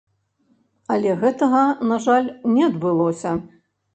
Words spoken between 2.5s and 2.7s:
не